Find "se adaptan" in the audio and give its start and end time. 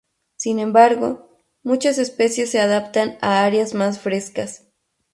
2.49-3.19